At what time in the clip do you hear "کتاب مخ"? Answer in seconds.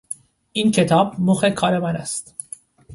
0.71-1.43